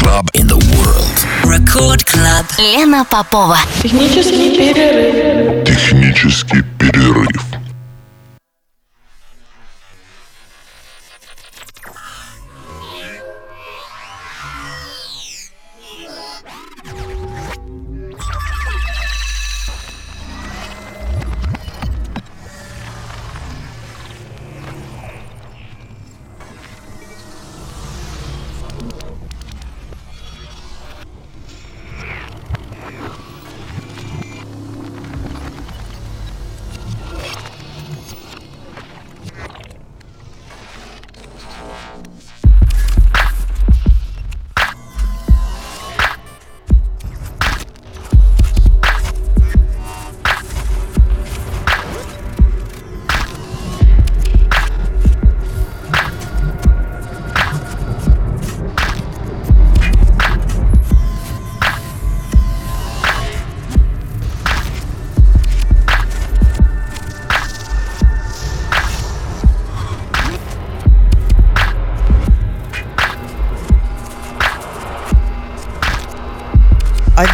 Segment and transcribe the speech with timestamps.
[0.00, 1.16] club in the world.
[1.44, 2.46] Record Club.
[2.58, 3.58] Лена Попова.
[3.82, 5.64] Технический перерыв.
[5.66, 7.49] Технический перерыв.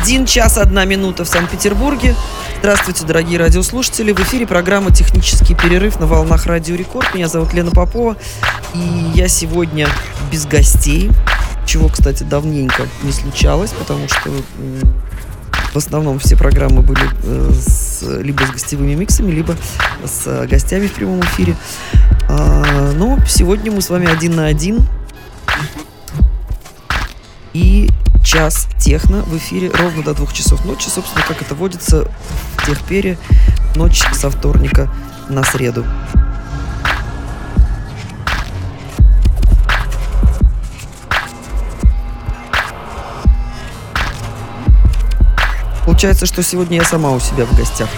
[0.07, 2.15] Один час одна минута в Санкт-Петербурге.
[2.61, 4.13] Здравствуйте, дорогие радиослушатели.
[4.13, 7.13] В эфире программа «Технический перерыв» на волнах Радио Рекорд.
[7.13, 8.17] Меня зовут Лена Попова.
[8.73, 9.89] И я сегодня
[10.31, 11.11] без гостей,
[11.67, 14.31] чего, кстати, давненько не случалось, потому что
[15.75, 19.57] в основном все программы были э, с, либо с гостевыми миксами, либо
[20.05, 21.57] с э, гостями в прямом эфире.
[22.29, 24.87] А, но сегодня мы с вами один на один.
[27.55, 27.91] И
[28.25, 30.89] час техно в эфире ровно до двух часов ночи.
[30.89, 32.09] Собственно, как это водится
[32.57, 33.19] в техпере,
[33.75, 34.89] ночь со вторника
[35.29, 35.85] на среду.
[45.85, 47.89] Получается, что сегодня я сама у себя в гостях.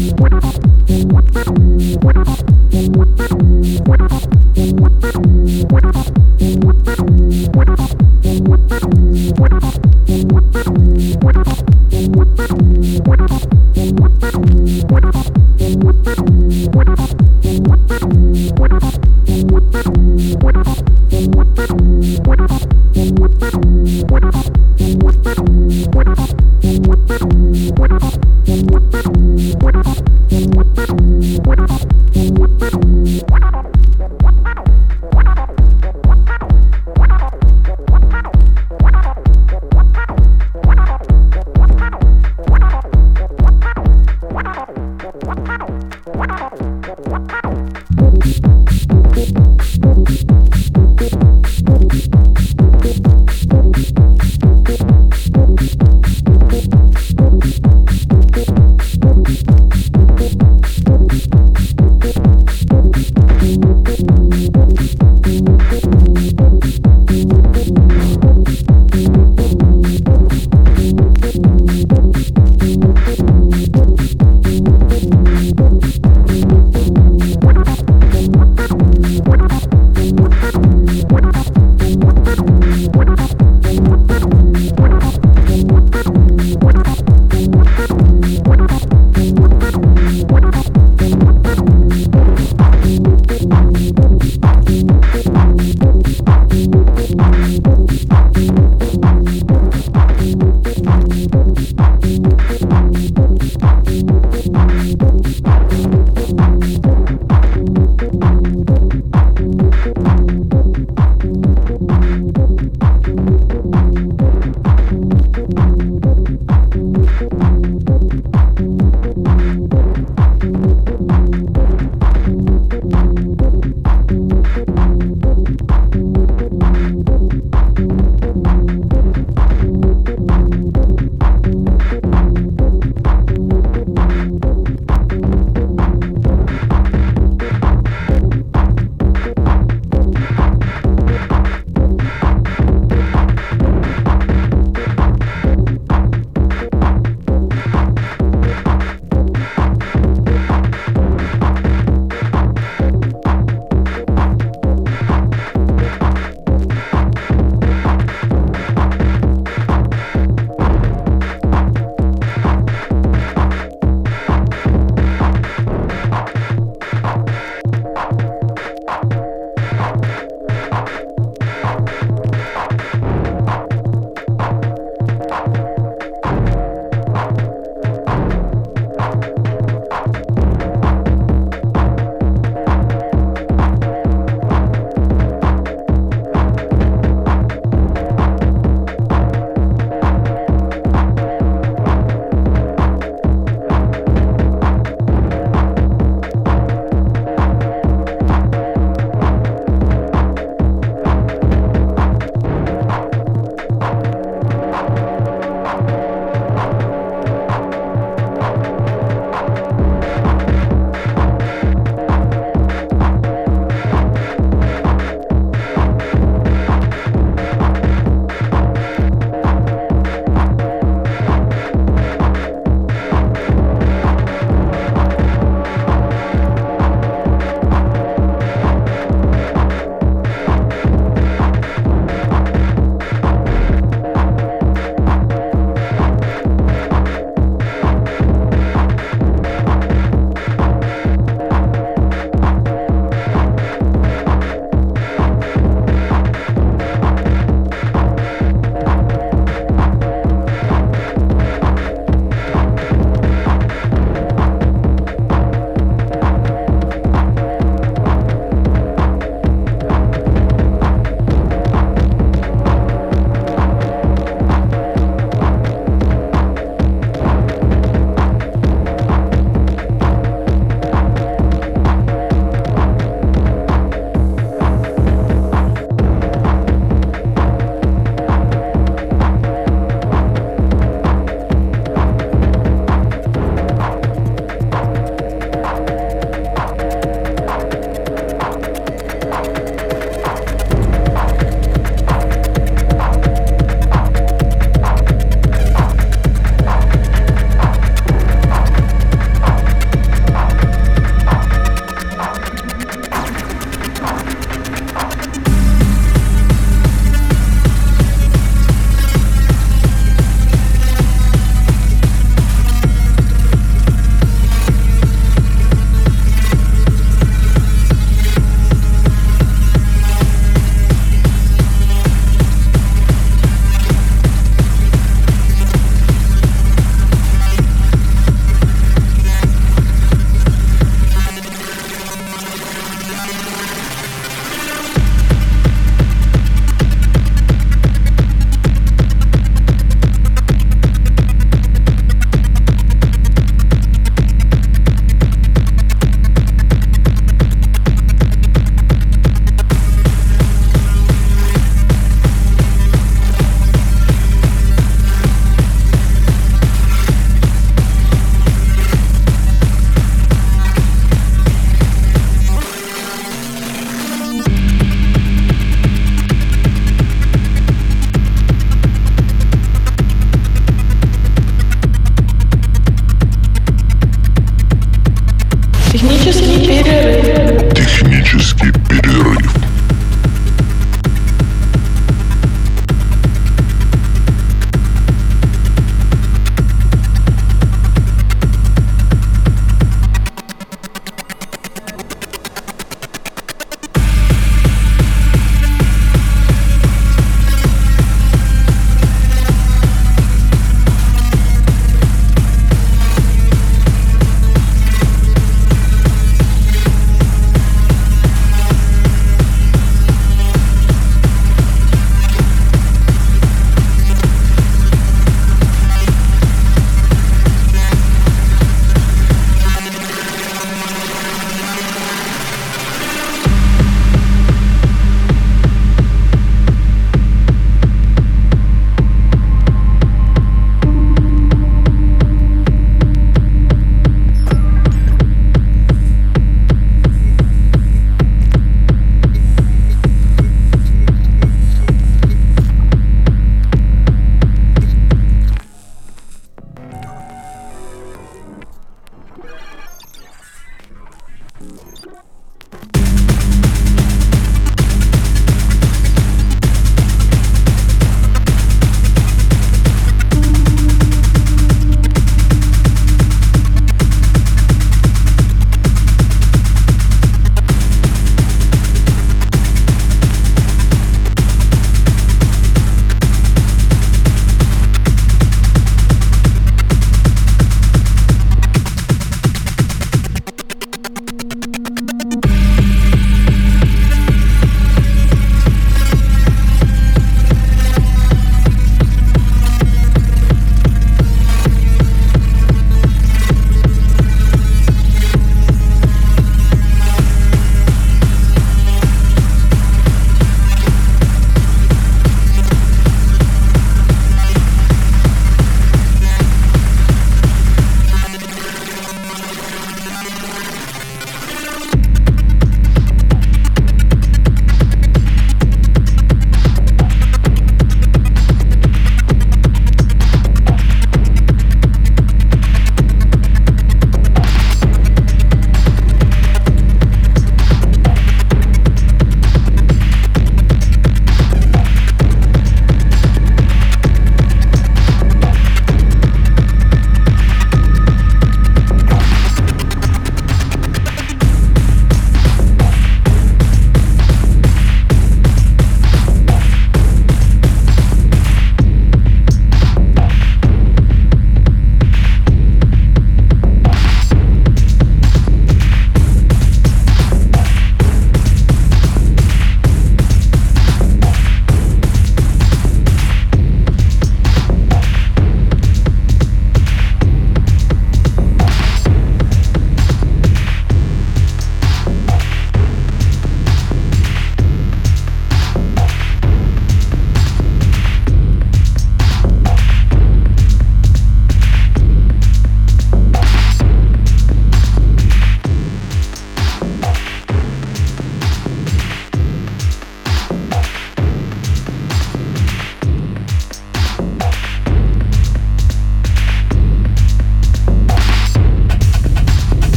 [0.00, 0.64] What about?
[2.02, 2.39] What about?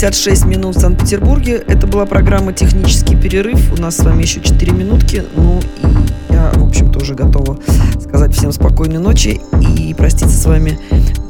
[0.00, 1.62] 56 минут в Санкт-Петербурге.
[1.66, 3.70] Это была программа «Технический перерыв».
[3.70, 5.22] У нас с вами еще 4 минутки.
[5.36, 7.58] Ну и я, в общем-то, уже готова
[8.00, 10.78] сказать всем спокойной ночи и проститься с вами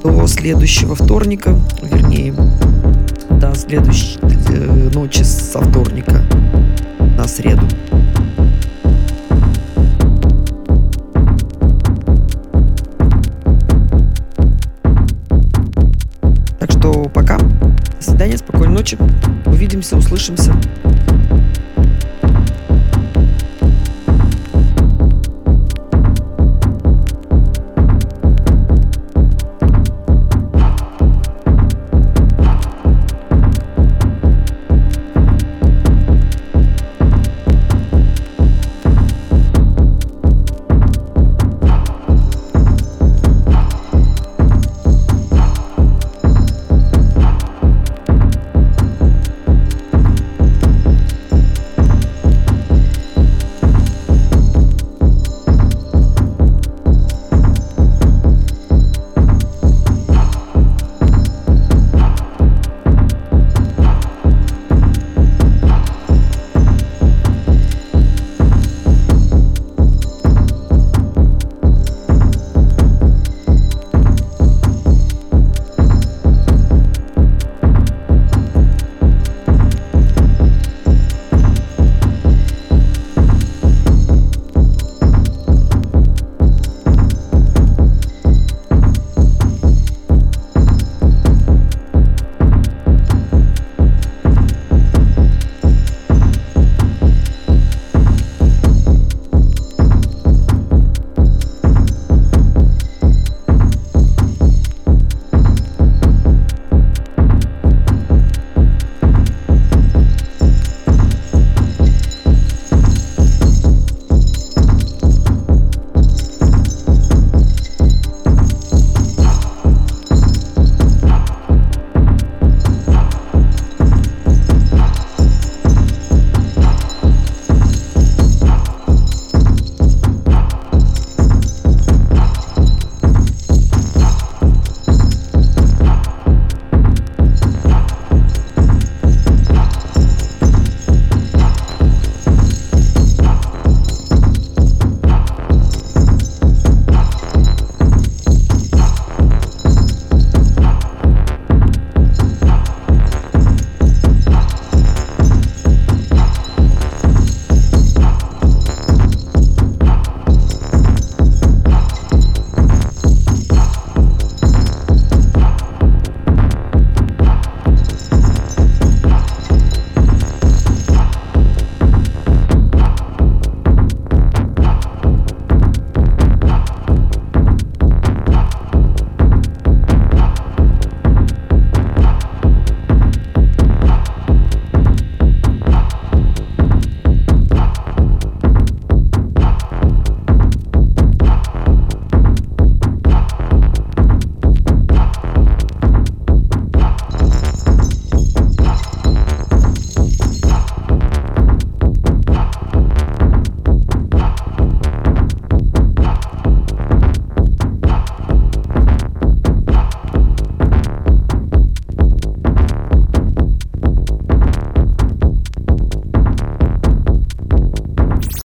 [0.04, 2.32] до следующего вторника, вернее,
[3.40, 6.22] до следующей э, ночи со вторника
[7.18, 7.66] на среду.
[18.80, 18.96] Ночи.
[19.44, 20.54] Увидимся, услышимся.